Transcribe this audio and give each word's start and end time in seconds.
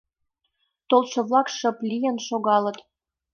Толшо-влак 0.89 1.47
шып 1.57 1.77
лийын 1.89 2.17
шогалыт. 2.27 2.77